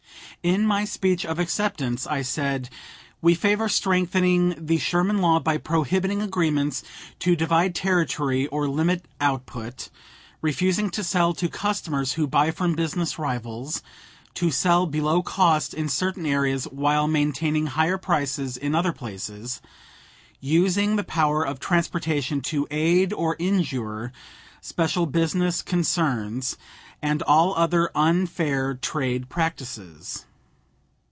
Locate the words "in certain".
15.75-16.25